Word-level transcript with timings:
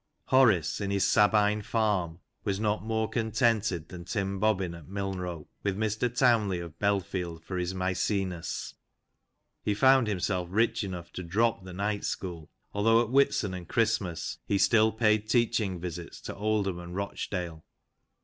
Horace, 0.29 0.81
in 0.81 0.89
his 0.89 1.05
Sabine 1.05 1.61
farm, 1.61 2.21
was 2.43 2.59
not 2.59 2.83
more 2.83 3.07
contented 3.07 3.89
than 3.89 4.03
Tim 4.05 4.39
Bobbin 4.39 4.73
at 4.73 4.87
Milnrow, 4.87 5.45
with 5.61 5.77
MrTovvnley 5.77 6.59
of 6.59 6.79
Belfield 6.79 7.45
for 7.45 7.59
his 7.59 7.75
McTcenas. 7.75 8.73
He 9.61 9.75
found 9.75 10.07
himself 10.07 10.47
rich 10.49 10.83
enough 10.83 11.13
to 11.13 11.21
drop 11.23 11.63
the 11.63 11.73
night 11.73 12.03
school, 12.03 12.49
although, 12.73 12.99
at 13.03 13.11
Whitsun 13.11 13.53
and 13.53 13.67
Christmas, 13.67 14.39
he 14.47 14.57
still 14.57 14.91
paid 14.91 15.29
teaching 15.29 15.79
visits 15.79 16.19
to 16.21 16.35
Oldham 16.35 16.79
and 16.79 16.95
Rochdale. 16.95 17.63